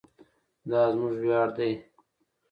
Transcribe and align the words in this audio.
دا 0.69 0.81
زموږ 0.93 1.15
ویاړ 1.23 1.47
دی. 1.57 1.71